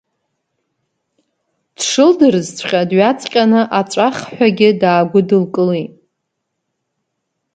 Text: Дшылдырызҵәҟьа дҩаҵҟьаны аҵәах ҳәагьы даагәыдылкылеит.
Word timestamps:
Дшылдырызҵәҟьа 1.75 2.81
дҩаҵҟьаны 2.89 3.61
аҵәах 3.79 4.17
ҳәагьы 4.35 4.69
даагәыдылкылеит. 4.81 5.93